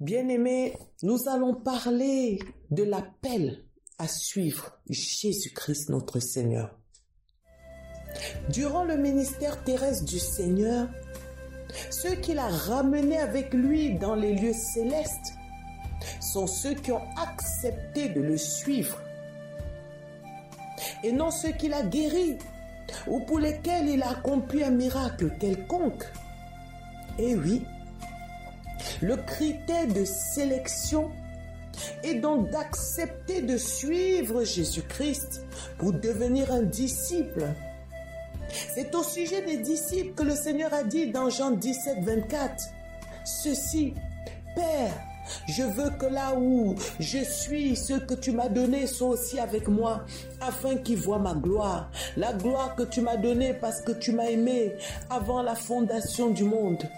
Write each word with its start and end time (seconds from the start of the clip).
Bien-aimés, 0.00 0.76
nous 1.02 1.26
allons 1.26 1.54
parler 1.54 2.38
de 2.70 2.82
l'appel 2.82 3.64
à 3.98 4.06
suivre 4.06 4.78
Jésus-Christ 4.90 5.88
notre 5.88 6.20
Seigneur. 6.20 6.78
Durant 8.50 8.84
le 8.84 8.98
ministère 8.98 9.64
terrestre 9.64 10.04
du 10.04 10.18
Seigneur, 10.18 10.90
ceux 11.88 12.14
qu'il 12.16 12.38
a 12.38 12.46
ramenés 12.46 13.16
avec 13.16 13.54
lui 13.54 13.94
dans 13.98 14.14
les 14.14 14.34
lieux 14.34 14.52
célestes 14.52 15.32
sont 16.20 16.46
ceux 16.46 16.74
qui 16.74 16.92
ont 16.92 17.08
accepté 17.16 18.10
de 18.10 18.20
le 18.20 18.36
suivre 18.36 19.00
et 21.04 21.12
non 21.12 21.30
ceux 21.30 21.52
qu'il 21.52 21.72
a 21.72 21.82
guéris 21.82 22.36
ou 23.06 23.20
pour 23.20 23.38
lesquels 23.38 23.88
il 23.88 24.02
a 24.02 24.10
accompli 24.10 24.62
un 24.62 24.72
miracle 24.72 25.32
quelconque. 25.38 26.04
Et 27.18 27.34
oui, 27.34 27.62
le 29.02 29.16
critère 29.16 29.86
de 29.88 30.04
sélection 30.04 31.10
est 32.02 32.14
donc 32.14 32.50
d'accepter 32.50 33.42
de 33.42 33.56
suivre 33.56 34.44
Jésus-Christ 34.44 35.42
pour 35.78 35.92
devenir 35.92 36.50
un 36.52 36.62
disciple. 36.62 37.48
C'est 38.74 38.94
au 38.94 39.02
sujet 39.02 39.42
des 39.42 39.58
disciples 39.58 40.14
que 40.14 40.22
le 40.22 40.34
Seigneur 40.34 40.72
a 40.72 40.82
dit 40.82 41.10
dans 41.10 41.28
Jean 41.28 41.50
17, 41.50 41.98
24, 42.02 42.64
Ceci, 43.24 43.92
Père, 44.54 44.94
je 45.48 45.62
veux 45.62 45.90
que 45.98 46.06
là 46.06 46.34
où 46.38 46.74
je 47.00 47.18
suis, 47.18 47.76
ce 47.76 47.94
que 47.94 48.14
tu 48.14 48.32
m'as 48.32 48.48
donné 48.48 48.86
soit 48.86 49.08
aussi 49.08 49.38
avec 49.38 49.68
moi, 49.68 50.04
afin 50.40 50.76
qu'ils 50.76 50.98
voient 50.98 51.18
ma 51.18 51.34
gloire. 51.34 51.90
La 52.16 52.32
gloire 52.32 52.74
que 52.76 52.84
tu 52.84 53.00
m'as 53.00 53.16
donnée 53.16 53.54
parce 53.54 53.80
que 53.80 53.92
tu 53.92 54.12
m'as 54.12 54.30
aimé 54.30 54.74
avant 55.10 55.42
la 55.42 55.54
fondation 55.54 56.30
du 56.30 56.44
monde. 56.44 56.88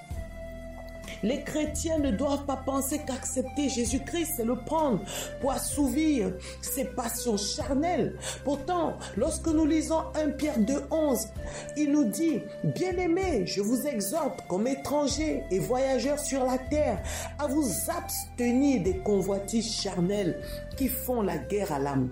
Les 1.22 1.42
chrétiens 1.42 1.98
ne 1.98 2.10
doivent 2.10 2.44
pas 2.44 2.56
penser 2.56 3.00
qu'accepter 3.06 3.68
Jésus-Christ, 3.68 4.34
c'est 4.36 4.44
le 4.44 4.56
prendre 4.56 5.00
pour 5.40 5.52
assouvir 5.52 6.32
ses 6.60 6.84
passions 6.84 7.36
charnelles. 7.36 8.16
Pourtant, 8.44 8.96
lorsque 9.16 9.48
nous 9.48 9.66
lisons 9.66 10.02
1 10.14 10.30
Pierre 10.30 10.58
2, 10.58 10.74
11, 10.90 11.28
il 11.76 11.92
nous 11.92 12.04
dit, 12.04 12.40
bien-aimés, 12.62 13.46
je 13.46 13.60
vous 13.60 13.86
exhorte 13.86 14.46
comme 14.48 14.66
étrangers 14.66 15.42
et 15.50 15.58
voyageurs 15.58 16.18
sur 16.18 16.44
la 16.44 16.58
terre 16.58 17.02
à 17.38 17.46
vous 17.46 17.66
abstenir 17.88 18.82
des 18.82 18.98
convoitises 18.98 19.72
charnelles 19.72 20.40
qui 20.76 20.88
font 20.88 21.22
la 21.22 21.38
guerre 21.38 21.72
à 21.72 21.78
l'âme. 21.78 22.10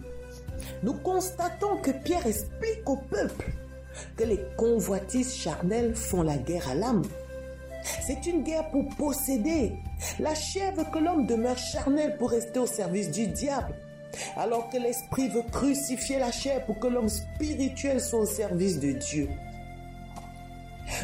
Nous 0.82 0.94
constatons 0.94 1.76
que 1.76 1.90
Pierre 1.90 2.26
explique 2.26 2.88
au 2.88 2.96
peuple 2.96 3.52
que 4.16 4.24
les 4.24 4.40
convoitises 4.56 5.34
charnelles 5.34 5.94
font 5.94 6.22
la 6.22 6.36
guerre 6.36 6.68
à 6.70 6.74
l'âme. 6.74 7.02
C'est 8.06 8.26
une 8.26 8.42
guerre 8.42 8.70
pour 8.70 8.86
posséder. 8.96 9.74
La 10.18 10.34
chair 10.34 10.74
veut 10.74 10.84
que 10.92 10.98
l'homme 10.98 11.26
demeure 11.26 11.58
charnel 11.58 12.16
pour 12.16 12.30
rester 12.30 12.58
au 12.58 12.66
service 12.66 13.10
du 13.10 13.26
diable. 13.26 13.74
Alors 14.36 14.70
que 14.70 14.78
l'esprit 14.78 15.28
veut 15.28 15.44
crucifier 15.50 16.18
la 16.18 16.32
chair 16.32 16.64
pour 16.64 16.78
que 16.78 16.86
l'homme 16.86 17.08
spirituel 17.08 18.00
soit 18.00 18.20
au 18.20 18.26
service 18.26 18.80
de 18.80 18.92
Dieu. 18.92 19.28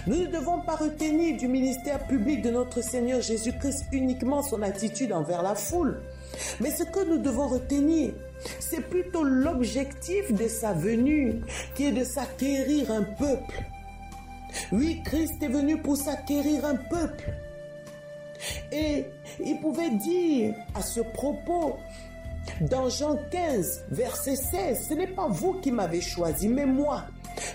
Nous 0.06 0.16
ne 0.16 0.26
devons 0.26 0.60
pas 0.60 0.76
retenir 0.76 1.36
du 1.36 1.48
ministère 1.48 2.06
public 2.06 2.42
de 2.42 2.50
notre 2.50 2.80
Seigneur 2.82 3.20
Jésus-Christ 3.20 3.86
uniquement 3.92 4.42
son 4.42 4.62
attitude 4.62 5.12
envers 5.12 5.42
la 5.42 5.54
foule. 5.54 6.02
Mais 6.60 6.70
ce 6.70 6.84
que 6.84 7.04
nous 7.04 7.18
devons 7.18 7.48
retenir, 7.48 8.12
c'est 8.60 8.88
plutôt 8.88 9.24
l'objectif 9.24 10.32
de 10.32 10.48
sa 10.48 10.72
venue, 10.72 11.42
qui 11.74 11.86
est 11.86 11.92
de 11.92 12.04
s'acquérir 12.04 12.90
un 12.90 13.02
peuple 13.02 13.62
oui, 14.72 15.02
Christ 15.04 15.42
est 15.42 15.48
venu 15.48 15.78
pour 15.78 15.96
s'acquérir 15.96 16.64
un 16.64 16.76
peuple. 16.76 17.32
Et 18.70 19.06
il 19.44 19.60
pouvait 19.60 19.90
dire 19.90 20.54
à 20.74 20.82
ce 20.82 21.00
propos, 21.00 21.76
dans 22.60 22.88
Jean 22.88 23.16
15, 23.30 23.84
verset 23.90 24.36
16, 24.36 24.88
ce 24.88 24.94
n'est 24.94 25.06
pas 25.06 25.28
vous 25.28 25.54
qui 25.54 25.70
m'avez 25.70 26.00
choisi, 26.00 26.48
mais 26.48 26.66
moi. 26.66 27.04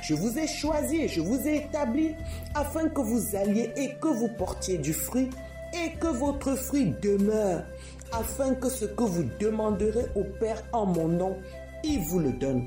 Je 0.01 0.13
vous 0.13 0.39
ai 0.39 0.47
choisi 0.47 1.01
et 1.01 1.07
je 1.07 1.21
vous 1.21 1.47
ai 1.47 1.57
établi 1.57 2.15
afin 2.55 2.89
que 2.89 3.01
vous 3.01 3.35
alliez 3.35 3.71
et 3.75 3.95
que 4.01 4.07
vous 4.07 4.29
portiez 4.29 4.77
du 4.77 4.93
fruit 4.93 5.29
et 5.73 5.91
que 5.99 6.07
votre 6.07 6.55
fruit 6.55 6.93
demeure, 7.01 7.63
afin 8.11 8.55
que 8.55 8.69
ce 8.69 8.85
que 8.85 9.03
vous 9.03 9.25
demanderez 9.39 10.05
au 10.15 10.23
Père 10.39 10.63
en 10.71 10.85
mon 10.85 11.07
nom, 11.07 11.37
il 11.83 11.99
vous 11.99 12.19
le 12.19 12.31
donne. 12.31 12.65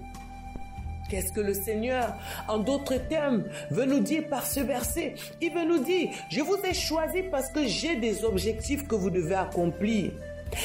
Qu'est-ce 1.10 1.32
que 1.32 1.41
le 1.41 1.54
Seigneur, 1.54 2.15
en 2.47 2.59
d'autres 2.59 2.97
termes, 3.09 3.44
veut 3.71 3.84
nous 3.84 3.98
dire 3.98 4.28
par 4.28 4.47
ce 4.47 4.60
verset? 4.60 5.16
Il 5.41 5.53
veut 5.53 5.65
nous 5.65 5.82
dire, 5.82 6.10
je 6.31 6.41
vous 6.41 6.56
ai 6.65 6.72
choisi 6.72 7.25
parce 7.25 7.48
que 7.50 7.66
j'ai 7.66 7.97
des 7.97 8.25
objectifs 8.25 8.87
que 8.87 8.94
vous 8.94 9.10
devez 9.10 9.34
accomplir. 9.34 10.12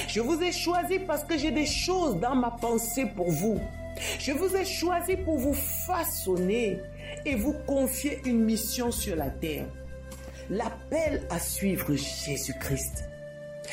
Je 0.07 0.21
vous 0.21 0.39
ai 0.43 0.51
choisi 0.51 0.99
parce 0.99 1.23
que 1.23 1.35
j'ai 1.35 1.49
des 1.49 1.65
choses 1.65 2.19
dans 2.19 2.35
ma 2.35 2.51
pensée 2.51 3.07
pour 3.07 3.31
vous. 3.31 3.59
Je 4.19 4.33
vous 4.33 4.55
ai 4.55 4.65
choisi 4.65 5.15
pour 5.17 5.39
vous 5.39 5.53
façonner 5.53 6.79
et 7.25 7.33
vous 7.33 7.53
confier 7.65 8.21
une 8.25 8.43
mission 8.43 8.91
sur 8.91 9.15
la 9.15 9.31
terre. 9.31 9.65
L'appel 10.51 11.23
à 11.31 11.39
suivre 11.39 11.95
Jésus-Christ. 11.95 13.05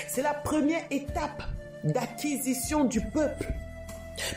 C'est 0.09 0.23
la 0.23 0.33
première 0.33 0.85
étape 0.91 1.43
d'acquisition 1.85 2.85
du 2.85 3.03
peuple. 3.03 3.53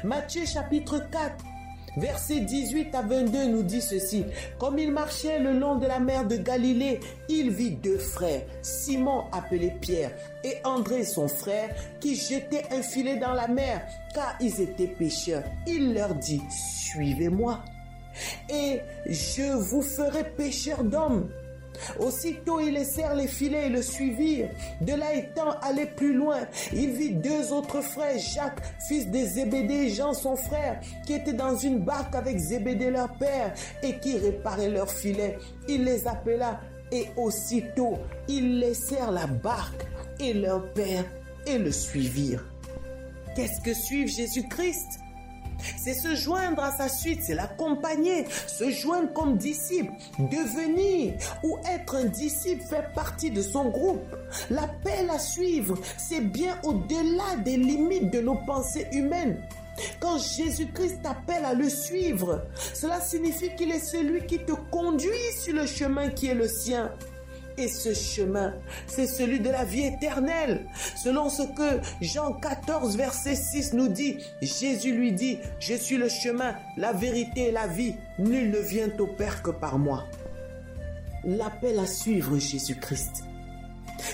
Matthieu 0.04 0.46
chapitre 0.46 1.00
4 1.12 1.34
Verset 1.98 2.42
18 2.42 2.94
à 2.94 3.02
22 3.02 3.46
nous 3.46 3.64
dit 3.64 3.82
ceci. 3.82 4.26
Comme 4.60 4.80
il 4.80 4.92
marchait 4.92 5.40
le 5.40 5.54
long 5.58 5.76
de 5.76 5.88
la 5.88 6.00
mer 6.00 6.28
de 6.28 6.38
Galilée, 6.38 7.00
il 7.30 7.52
vit 7.52 7.72
deux 7.72 7.98
frères, 7.98 8.44
Simon 8.62 9.26
appelé 9.32 9.72
Pierre 9.82 10.12
et 10.44 10.56
André 10.64 11.04
son 11.04 11.28
frère, 11.28 11.70
qui 12.00 12.16
jetaient 12.16 12.66
un 12.72 12.82
filet 12.82 13.18
dans 13.18 13.34
la 13.34 13.48
mer, 13.48 13.82
car 14.14 14.36
ils 14.42 14.62
étaient 14.62 14.88
pêcheurs. 14.88 15.44
Il 15.68 15.94
leur 15.94 16.16
dit, 16.16 16.42
suivez-moi, 16.50 17.64
et 18.50 18.82
je 19.08 19.54
vous 19.54 19.82
ferai 19.82 20.24
pêcheurs 20.24 20.84
d'hommes. 20.84 21.30
Aussitôt 22.00 22.60
ils 22.60 22.74
laissèrent 22.74 23.16
les 23.16 23.28
filets 23.28 23.68
et 23.68 23.70
le 23.70 23.82
suivirent. 23.82 24.50
De 24.82 24.94
là 24.94 25.14
étant 25.14 25.52
allé 25.62 25.86
plus 25.86 26.14
loin, 26.14 26.40
il 26.74 26.92
vit 26.92 27.12
deux 27.12 27.52
autres 27.52 27.82
frères, 27.82 28.18
Jacques, 28.18 28.62
fils 28.88 29.10
de 29.10 29.20
Zébédée, 29.20 29.86
et 29.86 29.90
Jean 29.90 30.14
son 30.14 30.36
frère, 30.36 30.80
qui 31.06 31.14
étaient 31.14 31.34
dans 31.34 31.56
une 31.58 31.80
barque 31.80 32.16
avec 32.16 32.38
Zébédée 32.38 32.92
leur 32.92 33.12
père 33.18 33.54
et 33.84 34.00
qui 34.00 34.18
réparaient 34.18 34.70
leurs 34.70 34.92
filets. 34.92 35.38
Il 35.68 35.84
les 35.84 36.08
appela 36.08 36.60
et 36.92 37.08
aussitôt 37.18 37.98
ils 38.28 38.60
laissèrent 38.60 39.12
la 39.12 39.28
barque 39.28 39.86
et 40.20 40.34
leur 40.34 40.72
père 40.74 41.06
et 41.48 41.58
le 41.58 41.72
suivirent. 41.72 42.46
Qu'est-ce 43.36 43.62
que 43.62 43.74
suivre 43.74 44.10
Jésus-Christ? 44.10 45.05
C'est 45.78 45.94
se 45.94 46.16
joindre 46.16 46.64
à 46.64 46.72
sa 46.72 46.90
suite, 46.90 47.22
c'est 47.24 47.36
l'accompagner, 47.36 48.26
se 48.48 48.70
joindre 48.70 49.14
comme 49.14 49.38
disciple, 49.38 49.92
devenir 50.20 51.14
ou 51.44 51.58
être 51.70 51.96
un 51.96 52.06
disciple, 52.06 52.64
faire 52.64 52.92
partie 52.94 53.32
de 53.32 53.42
son 53.42 53.70
groupe. 53.70 54.04
L'appel 54.50 55.10
à 55.10 55.20
suivre, 55.20 55.76
c'est 55.98 56.22
bien 56.22 56.58
au-delà 56.64 57.36
des 57.44 57.58
limites 57.58 58.12
de 58.12 58.22
nos 58.22 58.36
pensées 58.36 58.88
humaines. 58.92 59.38
Quand 60.00 60.18
Jésus-Christ 60.18 61.02
t'appelle 61.04 61.44
à 61.44 61.54
le 61.54 61.70
suivre, 61.70 62.44
cela 62.74 63.02
signifie 63.02 63.54
qu'il 63.56 63.72
est 63.72 63.80
celui 63.80 64.26
qui 64.26 64.40
te 64.40 64.54
conduit 64.72 65.12
sur 65.38 65.54
le 65.54 65.66
chemin 65.66 66.10
qui 66.10 66.28
est 66.28 66.34
le 66.34 66.48
sien. 66.48 66.92
Et 67.58 67.70
ce 67.70 67.94
chemin, 67.94 68.54
c'est 68.86 69.08
celui 69.08 69.40
de 69.40 69.50
la 69.50 69.64
vie 69.64 69.86
éternelle. 69.86 70.68
Selon 70.98 71.30
ce 71.30 71.44
que 71.44 71.80
Jean 72.02 72.34
14, 72.34 72.98
verset 72.98 73.36
6 73.36 73.74
nous 73.74 73.88
dit, 73.88 74.18
Jésus 74.42 74.94
lui 74.94 75.14
dit, 75.14 75.40
je 75.60 75.74
suis 75.74 75.98
le 75.98 76.10
chemin, 76.10 76.56
la 76.76 76.92
vérité 76.92 77.48
et 77.48 77.52
la 77.52 77.68
vie. 77.68 77.96
Nul 78.20 78.52
ne 78.52 78.60
vient 78.60 78.90
au 79.00 79.08
Père 79.08 79.42
que 79.42 79.52
par 79.52 79.78
moi. 79.80 80.04
L'appel 81.24 81.80
à 81.80 81.86
suivre 81.86 82.38
Jésus-Christ. 82.38 83.24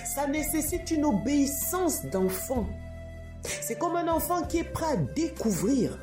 Ça 0.06 0.28
nécessite 0.28 0.92
une 0.92 1.06
obéissance 1.06 2.06
d'enfant. 2.06 2.68
C'est 3.44 3.78
comme 3.80 3.96
un 3.96 4.08
enfant 4.08 4.44
qui 4.44 4.60
est 4.60 4.72
prêt 4.72 4.94
à 4.94 4.98
découvrir. 4.98 5.98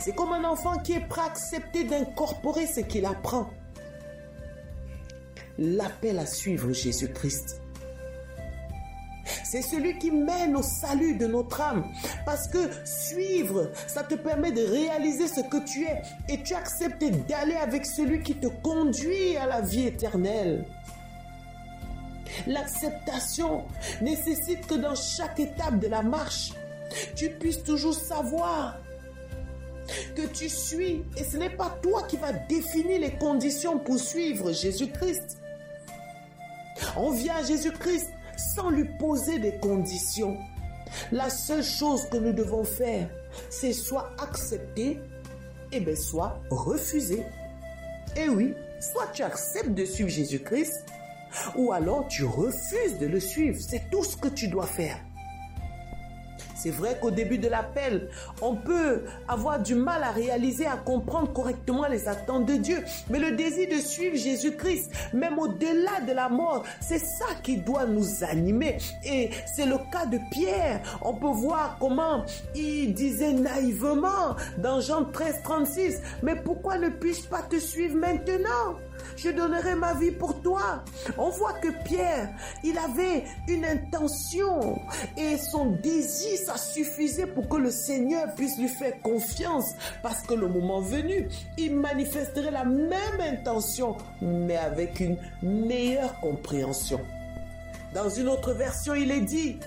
C'est 0.00 0.16
comme 0.16 0.32
un 0.32 0.44
enfant 0.44 0.78
qui 0.78 0.94
est 0.94 1.08
prêt 1.08 1.20
à 1.20 1.26
accepter 1.26 1.84
d'incorporer 1.84 2.66
ce 2.66 2.80
qu'il 2.80 3.06
apprend 3.06 3.48
l'appel 5.58 6.18
à 6.18 6.26
suivre 6.26 6.72
Jésus-Christ. 6.72 7.60
C'est 9.44 9.62
celui 9.62 9.98
qui 9.98 10.10
mène 10.10 10.56
au 10.56 10.62
salut 10.62 11.14
de 11.16 11.26
notre 11.26 11.60
âme. 11.60 11.84
Parce 12.24 12.48
que 12.48 12.58
suivre, 12.84 13.70
ça 13.86 14.02
te 14.02 14.14
permet 14.14 14.52
de 14.52 14.62
réaliser 14.62 15.26
ce 15.28 15.40
que 15.40 15.64
tu 15.64 15.84
es. 15.84 16.02
Et 16.28 16.42
tu 16.42 16.54
acceptes 16.54 17.04
d'aller 17.28 17.56
avec 17.56 17.86
celui 17.86 18.22
qui 18.22 18.34
te 18.34 18.46
conduit 18.46 19.36
à 19.36 19.46
la 19.46 19.60
vie 19.60 19.86
éternelle. 19.86 20.64
L'acceptation 22.46 23.64
nécessite 24.02 24.66
que 24.66 24.74
dans 24.74 24.94
chaque 24.94 25.40
étape 25.40 25.78
de 25.78 25.88
la 25.88 26.02
marche, 26.02 26.52
tu 27.16 27.30
puisses 27.30 27.62
toujours 27.62 27.94
savoir 27.94 28.78
que 30.14 30.26
tu 30.26 30.48
suis. 30.48 31.04
Et 31.16 31.24
ce 31.24 31.36
n'est 31.36 31.56
pas 31.56 31.78
toi 31.82 32.02
qui 32.02 32.16
vas 32.16 32.32
définir 32.32 33.00
les 33.00 33.12
conditions 33.12 33.78
pour 33.78 33.98
suivre 33.98 34.52
Jésus-Christ. 34.52 35.38
On 36.96 37.10
vient 37.10 37.36
à 37.36 37.42
Jésus-Christ 37.42 38.08
sans 38.54 38.70
lui 38.70 38.84
poser 38.98 39.38
des 39.38 39.58
conditions. 39.58 40.36
La 41.12 41.28
seule 41.30 41.62
chose 41.62 42.08
que 42.08 42.16
nous 42.16 42.32
devons 42.32 42.64
faire, 42.64 43.08
c'est 43.50 43.72
soit 43.72 44.10
accepter, 44.18 44.98
et 45.72 45.80
bien 45.80 45.96
soit 45.96 46.40
refuser. 46.50 47.24
Et 48.16 48.28
oui, 48.28 48.54
soit 48.80 49.08
tu 49.12 49.22
acceptes 49.22 49.74
de 49.74 49.84
suivre 49.84 50.08
Jésus-Christ, 50.08 50.84
ou 51.56 51.72
alors 51.72 52.08
tu 52.08 52.24
refuses 52.24 52.98
de 52.98 53.06
le 53.06 53.20
suivre. 53.20 53.58
C'est 53.60 53.90
tout 53.90 54.04
ce 54.04 54.16
que 54.16 54.28
tu 54.28 54.48
dois 54.48 54.66
faire. 54.66 54.98
C'est 56.58 56.70
vrai 56.70 56.98
qu'au 57.00 57.10
début 57.10 57.38
de 57.38 57.48
l'appel, 57.48 58.08
on 58.42 58.56
peut 58.56 59.02
avoir 59.28 59.60
du 59.60 59.74
mal 59.76 60.02
à 60.02 60.10
réaliser, 60.10 60.66
à 60.66 60.76
comprendre 60.76 61.32
correctement 61.32 61.86
les 61.86 62.08
attentes 62.08 62.46
de 62.46 62.54
Dieu. 62.56 62.84
Mais 63.10 63.20
le 63.20 63.36
désir 63.36 63.68
de 63.68 63.80
suivre 63.80 64.16
Jésus-Christ, 64.16 64.90
même 65.12 65.38
au-delà 65.38 66.00
de 66.06 66.12
la 66.12 66.28
mort, 66.28 66.64
c'est 66.80 66.98
ça 66.98 67.26
qui 67.42 67.58
doit 67.58 67.86
nous 67.86 68.24
animer. 68.24 68.78
Et 69.04 69.30
c'est 69.54 69.66
le 69.66 69.78
cas 69.92 70.06
de 70.06 70.18
Pierre. 70.32 70.98
On 71.02 71.14
peut 71.14 71.26
voir 71.26 71.76
comment 71.78 72.24
il 72.54 72.92
disait 72.92 73.32
naïvement 73.32 74.34
dans 74.58 74.80
Jean 74.80 75.04
13, 75.04 75.42
36, 75.44 76.00
mais 76.22 76.34
pourquoi 76.34 76.78
ne 76.78 76.88
puis-je 76.88 77.22
pas 77.28 77.42
te 77.42 77.58
suivre 77.58 77.96
maintenant? 77.96 78.78
Je 79.16 79.30
donnerai 79.30 79.74
ma 79.74 79.94
vie 79.94 80.10
pour 80.10 80.40
toi. 80.42 80.84
On 81.16 81.30
voit 81.30 81.54
que 81.54 81.68
Pierre, 81.84 82.30
il 82.62 82.76
avait 82.78 83.24
une 83.48 83.64
intention 83.64 84.80
et 85.16 85.36
son 85.36 85.66
désir, 85.82 86.38
ça 86.44 86.56
suffisait 86.56 87.26
pour 87.26 87.48
que 87.48 87.56
le 87.56 87.70
Seigneur 87.70 88.34
puisse 88.34 88.58
lui 88.58 88.68
faire 88.68 89.00
confiance 89.02 89.74
parce 90.02 90.22
que 90.22 90.34
le 90.34 90.48
moment 90.48 90.80
venu, 90.80 91.28
il 91.56 91.76
manifesterait 91.76 92.50
la 92.50 92.64
même 92.64 93.20
intention, 93.20 93.96
mais 94.20 94.56
avec 94.56 95.00
une 95.00 95.16
meilleure 95.42 96.18
compréhension. 96.20 97.00
Dans 97.94 98.08
une 98.08 98.28
autre 98.28 98.52
version, 98.52 98.94
il 98.94 99.10
est 99.10 99.20
dit, 99.20 99.58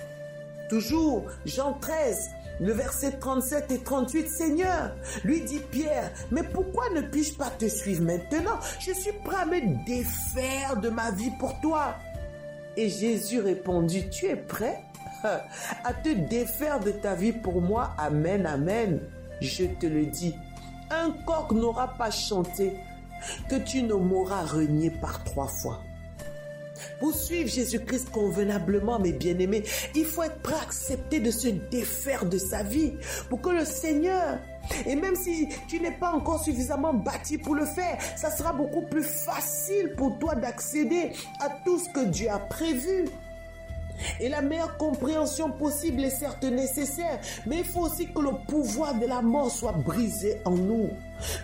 toujours 0.69 1.25
Jean 1.45 1.74
13, 1.74 2.30
le 2.61 2.73
verset 2.73 3.13
37 3.19 3.71
et 3.71 3.79
38, 3.79 4.29
Seigneur, 4.29 4.95
lui 5.23 5.41
dit 5.41 5.59
Pierre, 5.71 6.11
mais 6.29 6.43
pourquoi 6.43 6.83
ne 6.93 7.01
puis-je 7.01 7.33
pas 7.33 7.49
te 7.49 7.67
suivre 7.67 8.03
maintenant? 8.03 8.59
Je 8.79 8.93
suis 8.93 9.13
prêt 9.25 9.41
à 9.41 9.45
me 9.45 9.83
défaire 9.85 10.79
de 10.79 10.89
ma 10.89 11.09
vie 11.11 11.31
pour 11.39 11.59
toi. 11.59 11.95
Et 12.77 12.87
Jésus 12.87 13.39
répondit, 13.39 14.09
tu 14.09 14.27
es 14.27 14.35
prêt 14.35 14.79
à 15.23 15.93
te 16.03 16.09
défaire 16.29 16.79
de 16.79 16.91
ta 16.91 17.15
vie 17.15 17.33
pour 17.33 17.61
moi? 17.61 17.95
Amen, 17.97 18.45
amen. 18.45 18.99
Je 19.41 19.65
te 19.65 19.87
le 19.87 20.05
dis, 20.05 20.35
un 20.91 21.11
coq 21.25 21.51
n'aura 21.53 21.87
pas 21.95 22.11
chanté 22.11 22.73
que 23.49 23.55
tu 23.55 23.81
ne 23.81 23.95
m'auras 23.95 24.45
renié 24.45 24.91
par 24.91 25.23
trois 25.23 25.47
fois. 25.47 25.81
Pour 27.00 27.13
suivre 27.13 27.50
Jésus-Christ 27.50 28.12
convenablement, 28.12 29.00
mes 29.00 29.13
bien-aimés, 29.13 29.63
il 29.95 30.06
faut 30.06 30.24
être 30.24 30.39
prêt 30.42 30.56
à 30.56 30.63
accepter 30.63 31.19
de 31.19 31.31
se 31.31 31.48
défaire 31.48 32.25
de 32.25 32.38
sa 32.38 32.63
vie 32.63 32.94
pour 33.30 33.42
que 33.42 33.50
le 33.50 33.66
Seigneur, 33.66 34.39
et 34.86 34.95
même 34.95 35.16
si 35.16 35.50
tu 35.68 35.80
n'es 35.80 35.92
pas 35.92 36.12
encore 36.12 36.44
suffisamment 36.44 36.94
bâti 36.94 37.38
pour 37.38 37.56
le 37.56 37.66
faire, 37.66 37.98
ça 38.16 38.31
sera 38.31 38.54
beaucoup 38.54 38.83
plus 38.83 39.04
facile 39.04 39.94
pour 39.98 40.18
toi 40.19 40.36
d'accéder 40.36 41.12
à 41.39 41.50
tout 41.66 41.80
ce 41.80 41.89
que 41.89 42.06
Dieu 42.06 42.30
a 42.30 42.39
prévu. 42.39 43.06
Et 44.19 44.30
la 44.30 44.42
meilleure 44.42 44.77
compréhension 44.77 45.51
possible 45.51 46.03
est 46.03 46.09
certes 46.09 46.44
nécessaire, 46.44 47.19
mais 47.45 47.59
il 47.59 47.65
faut 47.65 47.81
aussi 47.81 48.07
que 48.07 48.19
le 48.19 48.31
pouvoir 48.48 48.95
de 49.00 49.06
la 49.06 49.21
mort 49.21 49.51
soit 49.51 49.74
brisé 49.74 50.42
en 50.45 50.51
nous. 50.51 50.89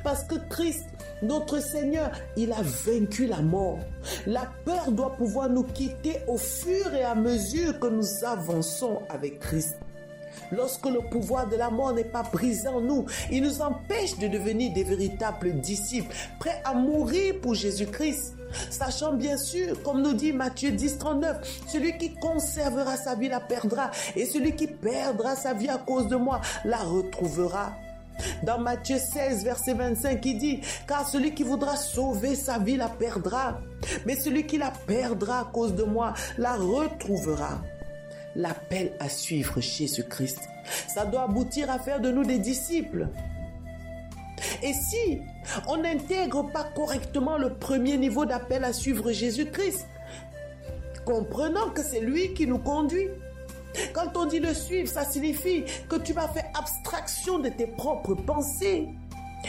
Parce 0.04 0.24
que 0.24 0.36
Christ 0.50 0.86
notre 1.24 1.60
Seigneur, 1.60 2.12
il 2.36 2.52
a 2.52 2.62
vaincu 2.62 3.26
la 3.26 3.42
mort. 3.42 3.80
La 4.28 4.52
peur 4.66 4.92
doit 4.92 5.16
pouvoir 5.16 5.50
nous 5.50 5.64
quitter 5.64 6.18
au 6.28 6.38
fur 6.38 6.94
et 6.94 7.04
à 7.04 7.16
mesure 7.16 7.80
que 7.80 7.88
nous 7.88 8.24
avançons 8.24 9.02
avec 9.10 9.40
Christ. 9.40 9.80
Lorsque 10.52 10.86
le 10.86 11.00
pouvoir 11.10 11.48
de 11.48 11.56
la 11.56 11.72
mort 11.72 11.94
n'est 11.94 12.04
pas 12.04 12.22
brisé 12.22 12.68
en 12.68 12.82
nous, 12.82 13.06
il 13.32 13.42
nous 13.42 13.62
empêche 13.62 14.18
de 14.20 14.28
devenir 14.28 14.72
des 14.74 14.84
véritables 14.84 15.60
disciples, 15.60 16.16
prêts 16.40 16.62
à 16.64 16.76
mourir 16.76 17.36
pour 17.42 17.56
Jésus-Christ. 17.56 18.37
Sachant 18.70 19.14
bien 19.14 19.38
sûr, 19.38 19.82
comme 19.84 20.02
nous 20.02 20.14
dit 20.14 20.34
Matthieu 20.34 20.72
10, 20.72 20.98
39, 20.98 21.62
celui 21.68 21.98
qui 21.98 22.14
conservera 22.16 22.98
sa 22.98 23.16
vie 23.16 23.30
la 23.30 23.40
perdra, 23.40 23.92
et 24.16 24.26
celui 24.26 24.56
qui 24.56 24.68
perdra 24.68 25.36
sa 25.36 25.54
vie 25.54 25.70
à 25.70 25.78
cause 25.78 26.08
de 26.08 26.16
moi 26.16 26.42
la 26.66 26.78
retrouvera. 26.78 27.74
Dans 28.44 28.60
Matthieu 28.60 28.98
16, 28.98 29.44
verset 29.44 29.74
25, 29.74 30.26
il 30.26 30.38
dit, 30.38 30.62
car 30.88 31.08
celui 31.08 31.34
qui 31.34 31.44
voudra 31.44 31.76
sauver 31.76 32.36
sa 32.36 32.58
vie 32.58 32.78
la 32.78 32.90
perdra, 32.90 33.60
mais 34.06 34.16
celui 34.16 34.46
qui 34.46 34.58
la 34.58 34.72
perdra 34.72 35.42
à 35.42 35.46
cause 35.46 35.76
de 35.76 35.84
moi 35.84 36.14
la 36.38 36.56
retrouvera. 36.56 37.62
L'appel 38.36 38.92
à 39.00 39.10
suivre 39.10 39.60
Jésus-Christ, 39.60 40.40
ça 40.88 41.06
doit 41.06 41.24
aboutir 41.24 41.72
à 41.72 41.80
faire 41.80 42.00
de 42.00 42.12
nous 42.12 42.24
des 42.24 42.40
disciples. 42.40 43.08
Et 44.64 44.74
si 44.74 45.22
on 45.68 45.78
n'intègre 45.78 46.52
pas 46.52 46.64
correctement 46.64 47.38
le 47.38 47.54
premier 47.54 47.98
niveau 47.98 48.26
d'appel 48.26 48.64
à 48.64 48.74
suivre 48.74 49.12
Jésus-Christ, 49.12 49.88
comprenant 51.06 51.70
que 51.70 51.82
c'est 51.82 52.02
lui 52.02 52.34
qui 52.34 52.48
nous 52.48 52.60
conduit, 52.60 53.08
quand 53.94 54.18
on 54.18 54.26
dit 54.26 54.40
le 54.40 54.54
suivre, 54.54 54.90
ça 54.90 55.06
signifie 55.06 55.64
que 55.88 55.98
tu 55.98 56.14
vas 56.14 56.28
faire 56.28 56.50
abstraction 56.58 57.40
de 57.40 57.50
tes 57.50 57.68
propres 57.68 58.16
pensées. 58.16 58.88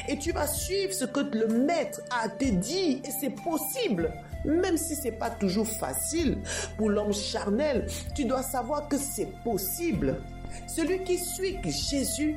Et 0.06 0.19
tu 0.19 0.32
vas 0.32 0.46
suivre 0.46 0.93
ce 0.93 1.05
que 1.06 1.20
le 1.20 1.49
maître 1.49 2.00
a 2.11 2.28
te 2.28 2.44
dit. 2.44 3.00
Et 3.04 3.11
c'est 3.20 3.34
possible. 3.43 4.12
Même 4.44 4.76
si 4.76 4.94
c'est 4.94 5.12
pas 5.12 5.31
toujours 5.31 5.66
facile 5.66 6.38
pour 6.76 6.90
l'homme 6.90 7.12
charnel, 7.12 7.87
tu 8.14 8.25
dois 8.25 8.43
savoir 8.43 8.88
que 8.88 8.96
c'est 8.96 9.28
possible. 9.43 10.20
Celui 10.66 11.02
qui 11.04 11.19
suit 11.19 11.58
Jésus, 11.64 12.37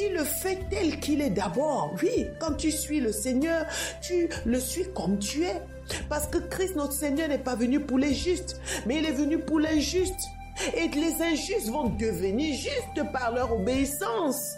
il 0.00 0.14
le 0.14 0.24
fait 0.24 0.58
tel 0.70 0.98
qu'il 1.00 1.20
est 1.20 1.30
d'abord. 1.30 1.94
Oui, 2.02 2.26
quand 2.38 2.54
tu 2.54 2.70
suis 2.70 3.00
le 3.00 3.12
Seigneur, 3.12 3.66
tu 4.00 4.28
le 4.44 4.60
suis 4.60 4.92
comme 4.92 5.18
tu 5.18 5.44
es. 5.44 5.62
Parce 6.08 6.26
que 6.26 6.38
Christ, 6.38 6.76
notre 6.76 6.92
Seigneur, 6.92 7.28
n'est 7.28 7.38
pas 7.38 7.56
venu 7.56 7.80
pour 7.80 7.98
les 7.98 8.14
justes, 8.14 8.60
mais 8.86 8.98
il 8.98 9.06
est 9.06 9.12
venu 9.12 9.38
pour 9.38 9.60
l'injuste. 9.60 10.28
Et 10.74 10.88
les 10.88 11.22
injustes 11.22 11.68
vont 11.68 11.88
devenir 11.88 12.54
justes 12.54 13.12
par 13.12 13.32
leur 13.32 13.52
obéissance. 13.52 14.56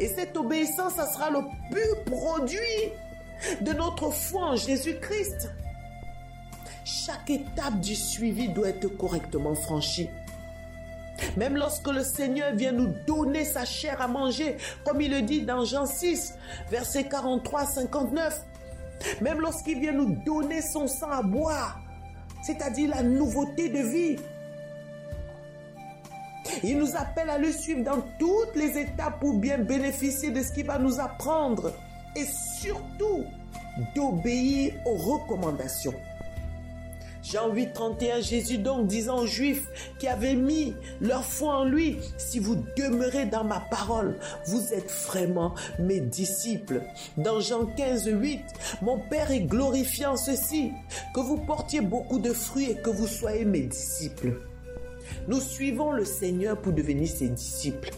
Et 0.00 0.08
cette 0.08 0.36
obéissance, 0.36 0.94
ça 0.94 1.06
sera 1.12 1.30
le 1.30 1.40
pur 1.70 2.04
produit 2.04 2.92
de 3.60 3.72
notre 3.72 4.10
foi 4.10 4.50
en 4.50 4.56
Jésus-Christ. 4.56 5.50
Chaque 6.84 7.30
étape 7.30 7.80
du 7.80 7.94
suivi 7.94 8.48
doit 8.48 8.68
être 8.68 8.88
correctement 8.96 9.54
franchie. 9.54 10.08
Même 11.36 11.56
lorsque 11.56 11.88
le 11.88 12.02
Seigneur 12.02 12.54
vient 12.54 12.72
nous 12.72 12.92
donner 13.06 13.44
sa 13.44 13.64
chair 13.64 14.00
à 14.00 14.08
manger, 14.08 14.56
comme 14.84 15.00
il 15.00 15.10
le 15.10 15.22
dit 15.22 15.42
dans 15.42 15.64
Jean 15.64 15.86
6, 15.86 16.34
verset 16.70 17.02
43-59, 17.02 18.32
même 19.20 19.40
lorsqu'il 19.40 19.80
vient 19.80 19.92
nous 19.92 20.16
donner 20.24 20.62
son 20.62 20.86
sang 20.86 21.10
à 21.10 21.22
boire, 21.22 21.80
c'est-à-dire 22.42 22.90
la 22.90 23.02
nouveauté 23.02 23.68
de 23.68 23.78
vie, 23.78 24.16
il 26.62 26.78
nous 26.78 26.96
appelle 26.96 27.30
à 27.30 27.38
le 27.38 27.52
suivre 27.52 27.82
dans 27.82 28.00
toutes 28.18 28.54
les 28.54 28.78
étapes 28.78 29.20
pour 29.20 29.34
bien 29.34 29.58
bénéficier 29.58 30.30
de 30.30 30.42
ce 30.42 30.52
qu'il 30.52 30.66
va 30.66 30.78
nous 30.78 31.00
apprendre 31.00 31.72
et 32.14 32.24
surtout 32.60 33.24
d'obéir 33.94 34.74
aux 34.84 34.94
recommandations. 34.94 35.94
Jean 37.28 37.52
8, 37.52 37.72
31, 37.72 38.20
Jésus 38.20 38.58
donc 38.58 38.86
disant 38.86 39.18
aux 39.18 39.26
Juifs 39.26 39.66
qui 39.98 40.06
avaient 40.06 40.36
mis 40.36 40.74
leur 41.00 41.24
foi 41.24 41.56
en 41.56 41.64
lui, 41.64 41.98
si 42.18 42.38
vous 42.38 42.56
demeurez 42.76 43.26
dans 43.26 43.42
ma 43.42 43.58
parole, 43.58 44.16
vous 44.46 44.72
êtes 44.72 44.90
vraiment 45.08 45.52
mes 45.80 46.00
disciples. 46.00 46.82
Dans 47.16 47.40
Jean 47.40 47.66
15, 47.66 48.06
8, 48.12 48.40
mon 48.82 48.98
Père 48.98 49.32
est 49.32 49.40
glorifié 49.40 50.06
en 50.06 50.16
ceci, 50.16 50.70
que 51.14 51.20
vous 51.20 51.38
portiez 51.38 51.80
beaucoup 51.80 52.20
de 52.20 52.32
fruits 52.32 52.70
et 52.70 52.76
que 52.76 52.90
vous 52.90 53.08
soyez 53.08 53.44
mes 53.44 53.62
disciples. 53.62 54.40
Nous 55.26 55.40
suivons 55.40 55.90
le 55.90 56.04
Seigneur 56.04 56.60
pour 56.60 56.72
devenir 56.72 57.08
ses 57.08 57.28
disciples. 57.28 57.90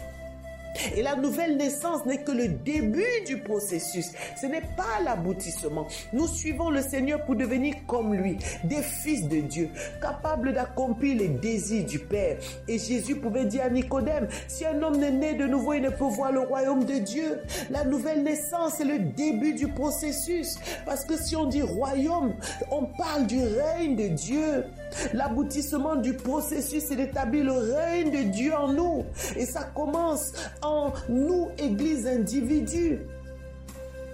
Et 0.97 1.03
la 1.03 1.17
nouvelle 1.17 1.57
naissance 1.57 2.05
n'est 2.07 2.23
que 2.23 2.33
le 2.33 2.49
début 2.49 3.05
du 3.27 3.39
processus. 3.39 4.11
Ce 4.41 4.47
n'est 4.47 4.63
pas 4.77 5.03
l'aboutissement. 5.05 5.87
Nous 6.13 6.27
suivons 6.27 6.71
le 6.71 6.83
Seigneur 6.83 7.25
pour 7.25 7.37
devenir 7.37 7.75
comme 7.87 8.15
lui, 8.15 8.39
des 8.65 8.83
fils 8.83 9.29
de 9.29 9.41
Dieu, 9.41 9.71
capables 10.01 10.53
d'accomplir 10.53 11.17
les 11.19 11.29
désirs 11.29 11.85
du 11.85 11.99
Père. 11.99 12.39
Et 12.67 12.79
Jésus 12.79 13.17
pouvait 13.17 13.45
dire 13.45 13.65
à 13.65 13.71
Nicodème, 13.71 14.29
si 14.47 14.65
un 14.65 14.81
homme 14.83 14.99
n'est 14.99 15.11
né 15.11 15.35
de 15.35 15.47
nouveau, 15.47 15.75
il 15.75 15.83
ne 15.83 15.91
peut 15.91 16.05
voir 16.05 16.33
le 16.33 16.41
royaume 16.41 16.85
de 16.85 16.99
Dieu. 16.99 17.41
La 17.71 17.85
nouvelle 17.85 18.23
naissance 18.23 18.81
est 18.81 18.85
le 18.85 18.99
début 18.99 19.55
du 19.55 19.69
processus. 19.69 20.57
Parce 20.85 21.05
que 21.05 21.17
si 21.17 21.37
on 21.37 21.47
dit 21.47 21.63
royaume, 21.63 22.35
on 22.71 22.85
parle 22.85 23.27
du 23.27 23.41
règne 23.41 23.97
de 23.97 24.09
Dieu. 24.09 24.65
L'aboutissement 25.13 25.97
du 25.97 26.15
processus, 26.15 26.85
c'est 26.89 26.97
d'établir 26.97 27.45
le 27.45 27.75
règne 27.75 28.11
de 28.11 28.31
Dieu 28.31 28.55
en 28.55 28.73
nous. 28.73 29.05
Et 29.37 29.47
ça 29.47 29.65
commence 29.75 30.33
en 30.63 30.93
nous, 31.09 31.49
Église 31.59 32.07
individu. 32.07 33.01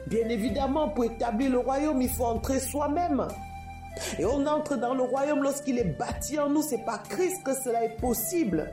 Bien 0.06 0.28
évidemment, 0.28 0.88
pour 0.90 1.04
établir 1.04 1.50
le 1.50 1.58
royaume, 1.58 2.02
il 2.02 2.10
faut 2.10 2.26
entrer 2.26 2.60
soi-même. 2.60 3.26
Et 4.18 4.24
on 4.24 4.44
entre 4.46 4.76
dans 4.76 4.94
le 4.94 5.02
royaume 5.02 5.42
lorsqu'il 5.42 5.78
est 5.78 5.96
bâti 5.98 6.38
en 6.38 6.50
nous. 6.50 6.62
C'est 6.62 6.84
par 6.84 7.02
Christ 7.04 7.42
que 7.44 7.54
cela 7.54 7.84
est 7.84 7.96
possible. 8.00 8.70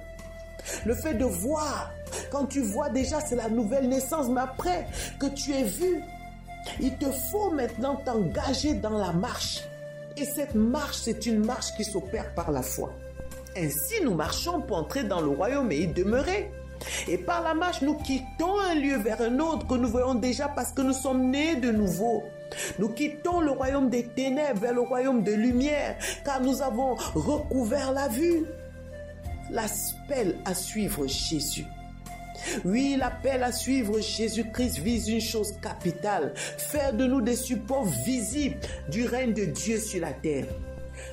Le 0.86 0.94
fait 0.94 1.14
de 1.14 1.26
voir, 1.26 1.92
quand 2.32 2.46
tu 2.46 2.62
vois 2.62 2.90
déjà, 2.90 3.20
c'est 3.20 3.36
la 3.36 3.50
nouvelle 3.50 3.88
naissance, 3.90 4.28
mais 4.30 4.42
après 4.42 4.88
que 5.20 5.28
tu 5.28 5.52
aies 5.54 5.64
vu, 5.64 6.04
il 6.80 6.96
te 6.98 7.10
faut 7.10 7.52
maintenant 7.52 7.96
t'engager 7.96 8.74
dans 8.74 8.98
la 8.98 9.14
marche. 9.14 9.62
Et 10.18 10.26
cette 10.26 10.56
marche, 10.56 10.98
c'est 10.98 11.26
une 11.26 11.46
marche 11.46 11.74
qui 11.78 11.84
s'opère 11.84 12.34
par 12.34 12.52
la 12.52 12.62
foi. 12.62 12.94
Ainsi, 13.58 14.04
nous 14.04 14.14
marchons 14.14 14.62
pour 14.62 14.78
entrer 14.78 15.04
dans 15.04 15.22
le 15.22 15.30
royaume 15.30 15.72
et 15.72 15.80
y 15.80 15.88
demeurer. 15.88 16.52
Et 17.08 17.18
par 17.18 17.44
la 17.44 17.54
marche, 17.54 17.82
nous 17.82 17.96
quittons 17.96 18.60
un 18.60 18.76
lieu 18.76 18.98
vers 18.98 19.22
un 19.22 19.40
autre 19.40 19.68
que 19.68 19.76
nous 19.76 19.88
voyons 19.88 20.16
déjà 20.16 20.48
parce 20.48 20.72
que 20.72 20.82
nous 20.82 20.94
sommes 20.94 21.30
nés 21.30 21.56
de 21.56 21.72
nouveau. 21.72 22.24
Nous 22.80 22.90
quittons 22.90 23.40
le 23.40 23.52
royaume 23.52 23.90
des 23.90 24.08
ténèbres 24.08 24.60
vers 24.60 24.74
le 24.74 24.82
royaume 24.82 25.24
de 25.24 25.32
lumière, 25.32 25.98
car 26.26 26.42
nous 26.42 26.62
avons 26.62 26.96
recouvert 26.96 27.92
la 27.92 28.08
vue. 28.08 28.46
L'appel 29.50 30.38
à 30.46 30.54
suivre 30.54 31.08
Jésus. 31.08 31.66
Oui, 32.66 32.96
l'appel 32.98 33.44
à 33.44 33.52
suivre 33.52 34.00
Jésus-Christ 34.00 34.80
vise 34.80 35.10
une 35.10 35.22
chose 35.22 35.54
capitale, 35.62 36.34
faire 36.36 36.94
de 36.94 37.06
nous 37.06 37.22
des 37.22 37.36
supports 37.36 37.86
visibles 37.86 38.58
du 38.90 39.06
règne 39.06 39.34
de 39.34 39.46
Dieu 39.46 39.80
sur 39.80 40.02
la 40.02 40.14
terre. 40.14 40.46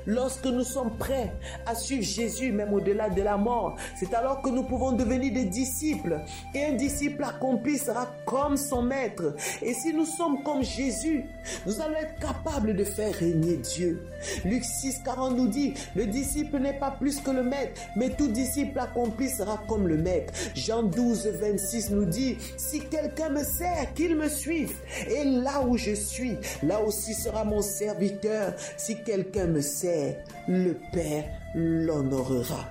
Lorsque 0.08 0.46
nous 0.46 0.64
sommes 0.64 0.96
prêts 0.96 1.34
à 1.66 1.74
suivre 1.74 2.02
Jésus, 2.02 2.50
même 2.50 2.72
au-delà 2.72 3.10
de 3.10 3.20
la 3.20 3.36
mort, 3.36 3.76
c'est 4.00 4.14
alors 4.14 4.40
que 4.40 4.48
nous 4.48 4.62
pouvons 4.62 4.92
devenir 4.92 5.34
des 5.34 5.44
disciples. 5.44 6.20
Et 6.54 6.64
un 6.64 6.72
disciple 6.72 7.22
accompli 7.22 7.76
sera 7.76 8.06
comme 8.24 8.56
son 8.56 8.80
maître. 8.80 9.34
Et 9.60 9.74
si 9.74 9.92
nous 9.92 10.06
sommes 10.06 10.42
comme 10.42 10.62
Jésus, 10.62 11.26
nous 11.66 11.78
allons 11.82 11.96
être 11.96 12.18
capables 12.20 12.74
de 12.74 12.84
faire 12.84 13.14
régner 13.14 13.56
Dieu. 13.56 14.02
Luc 14.46 14.64
6, 14.64 15.02
40 15.04 15.36
nous 15.36 15.48
dit, 15.48 15.74
le 15.94 16.06
disciple 16.06 16.58
n'est 16.58 16.78
pas 16.78 16.90
plus 16.90 17.20
que 17.20 17.30
le 17.30 17.42
maître, 17.42 17.78
mais 17.94 18.08
tout 18.08 18.28
disciple 18.28 18.78
accompli 18.78 19.28
sera 19.28 19.62
comme 19.68 19.86
le 19.86 19.98
maître. 19.98 20.32
Jean 20.54 20.84
12, 20.84 21.26
26 21.38 21.90
nous 21.90 22.06
dit, 22.06 22.38
si 22.56 22.80
quelqu'un 22.80 23.28
me 23.28 23.44
sert, 23.44 23.92
qu'il 23.92 24.16
me 24.16 24.30
suive. 24.30 24.72
Et 25.10 25.24
là 25.24 25.60
où 25.60 25.76
je 25.76 25.92
suis, 25.92 26.38
là 26.62 26.80
aussi 26.82 27.12
sera 27.12 27.44
mon 27.44 27.60
serviteur. 27.60 28.54
Si 28.78 29.02
quelqu'un 29.02 29.48
me 29.48 29.60
sert, 29.60 29.97
le 30.46 30.78
Père 30.92 31.24
l'honorera. 31.54 32.64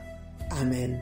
Amen. 0.62 1.00